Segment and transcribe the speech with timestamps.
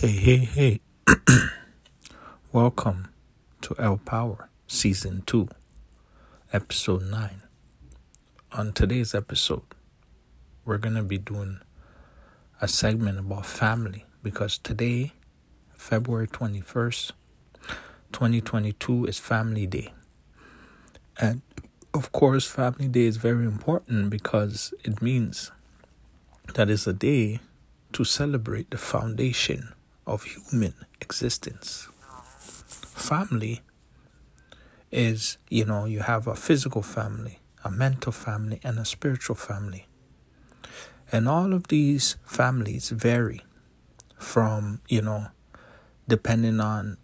[0.00, 0.80] Hey, hey, hey.
[2.52, 3.10] Welcome
[3.60, 5.46] to L Power Season 2,
[6.54, 7.42] Episode 9.
[8.52, 9.74] On today's episode,
[10.64, 11.60] we're going to be doing
[12.62, 15.12] a segment about family because today,
[15.74, 17.12] February 21st,
[18.10, 19.92] 2022, is Family Day.
[21.18, 21.42] And
[21.92, 25.52] of course, Family Day is very important because it means
[26.54, 27.40] that it's a day
[27.92, 29.74] to celebrate the foundation
[30.06, 31.88] of human existence.
[32.94, 33.60] Family
[34.90, 39.86] is, you know, you have a physical family, a mental family, and a spiritual family.
[41.12, 43.42] And all of these families vary
[44.18, 45.26] from, you know,
[46.08, 46.98] depending on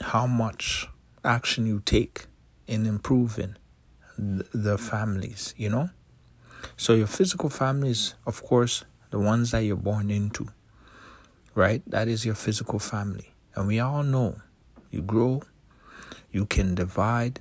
[0.00, 0.88] how much
[1.24, 2.26] action you take
[2.66, 3.56] in improving
[4.16, 5.90] the families, you know?
[6.76, 10.48] So your physical families, of course, the ones that you're born into
[11.58, 11.82] right?
[11.88, 13.34] That is your physical family.
[13.56, 14.36] And we all know
[14.92, 15.42] you grow,
[16.30, 17.40] you can divide,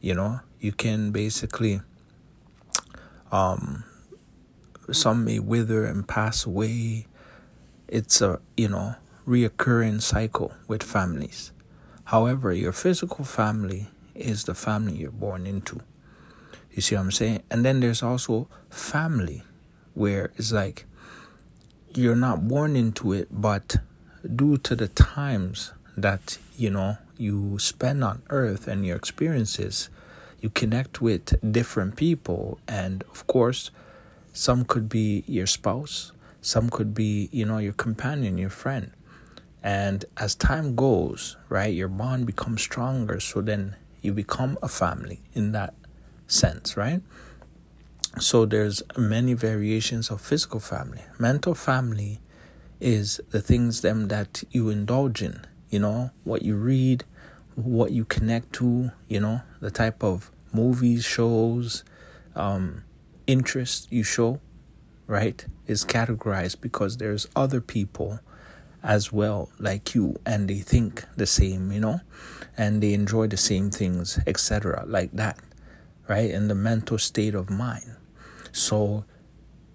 [0.00, 1.82] you know, you can basically,
[3.30, 3.84] um,
[4.90, 7.06] some may wither and pass away.
[7.86, 8.94] It's a, you know,
[9.28, 11.52] reoccurring cycle with families.
[12.04, 15.80] However, your physical family is the family you're born into.
[16.72, 17.42] You see what I'm saying?
[17.50, 19.42] And then there's also family
[19.92, 20.86] where it's like
[21.96, 23.76] you're not born into it, but
[24.24, 29.88] due to the times that you know you spend on earth and your experiences,
[30.40, 33.70] you connect with different people, and of course,
[34.32, 38.90] some could be your spouse, some could be you know your companion, your friend.
[39.62, 43.18] And as time goes, right, your bond becomes stronger.
[43.18, 45.72] So then you become a family in that
[46.26, 47.00] sense, right?
[48.20, 51.02] So there's many variations of physical family.
[51.18, 52.20] Mental family
[52.80, 57.04] is the things them that you indulge in, you know, what you read,
[57.56, 61.82] what you connect to, you know, the type of movies, shows,
[62.36, 62.84] um,
[63.26, 64.40] interest you show,
[65.08, 68.20] right, is categorized because there's other people
[68.84, 72.00] as well like you and they think the same, you know,
[72.56, 75.38] and they enjoy the same things, etc., like that,
[76.06, 77.96] right, in the mental state of mind.
[78.54, 79.04] So,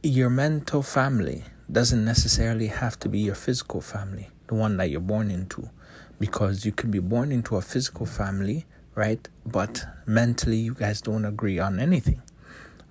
[0.01, 5.01] your mental family doesn't necessarily have to be your physical family, the one that you're
[5.01, 5.69] born into,
[6.17, 9.27] because you could be born into a physical family, right?
[9.45, 12.21] But mentally, you guys don't agree on anything,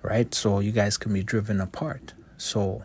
[0.03, 0.31] right?
[0.31, 2.13] So, you guys can be driven apart.
[2.37, 2.83] So,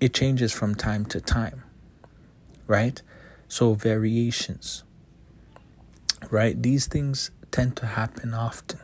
[0.00, 1.62] it changes from time to time,
[2.66, 3.02] right?
[3.48, 4.82] So, variations,
[6.30, 6.60] right?
[6.60, 8.80] These things tend to happen often.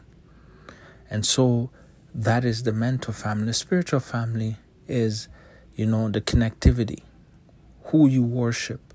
[1.08, 1.70] And so,
[2.14, 3.46] that is the mental family.
[3.46, 5.28] The spiritual family is,
[5.74, 7.02] you know, the connectivity,
[7.86, 8.94] who you worship,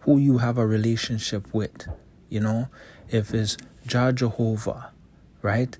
[0.00, 1.88] who you have a relationship with.
[2.28, 2.68] You know,
[3.08, 3.56] if it's
[3.86, 4.92] Jah Jehovah,
[5.40, 5.76] right,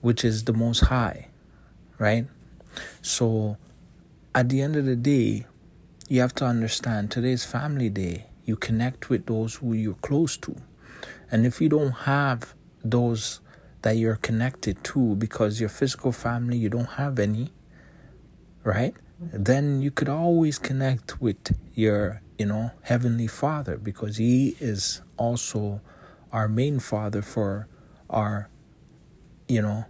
[0.00, 1.28] which is the Most High,
[1.98, 2.26] right.
[3.02, 3.56] So,
[4.32, 5.46] at the end of the day,
[6.08, 8.26] you have to understand today's family day.
[8.44, 10.56] You connect with those who you're close to,
[11.30, 12.54] and if you don't have
[12.84, 13.40] those
[13.82, 17.50] that you're connected to because your physical family, you don't have any,
[18.64, 18.94] right?
[19.20, 25.80] Then you could always connect with your, you know, Heavenly Father because He is also
[26.32, 27.68] our main Father for
[28.08, 28.48] our,
[29.48, 29.84] you know,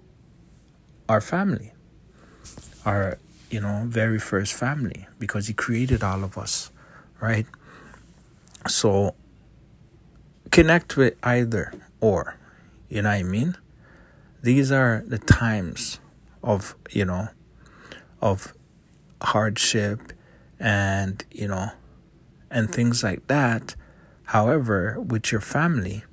[1.09, 1.73] our family,
[2.85, 3.19] our,
[3.51, 6.71] you know, very first family because He created all of us,
[7.21, 7.47] right?
[8.67, 9.15] So
[10.51, 12.37] connect with either or,
[12.89, 13.57] you know what I mean?
[14.43, 16.01] These are the times
[16.43, 17.29] of you know
[18.21, 18.55] of
[19.21, 20.13] hardship
[20.59, 21.71] and you know
[22.51, 23.75] and things like that.
[24.25, 26.05] However with your family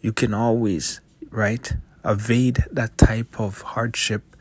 [0.00, 1.74] you can always right
[2.04, 4.36] evade that type of hardship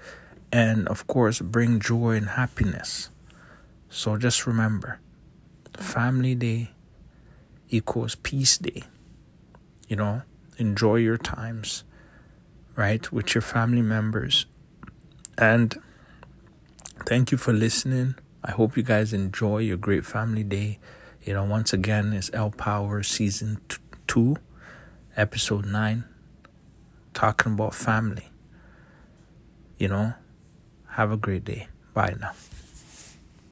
[0.52, 3.10] and of course bring joy and happiness.
[3.90, 5.00] So just remember
[5.78, 6.72] family day
[7.70, 8.84] equals peace day.
[9.88, 10.22] You know
[10.58, 11.84] enjoy your times
[12.76, 14.46] right, with your family members.
[15.38, 15.82] And
[17.06, 18.16] thank you for listening.
[18.44, 20.80] I hope you guys enjoy your great family day.
[21.24, 23.60] You know, once again, it's L Power Season
[24.08, 24.36] 2,
[25.18, 26.04] Episode 9,
[27.14, 28.30] talking about family.
[29.78, 30.14] You know,
[30.90, 31.68] have a great day.
[31.94, 32.32] Bye now.